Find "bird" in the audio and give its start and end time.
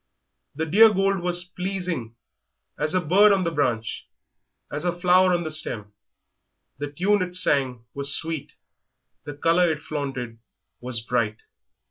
3.01-3.31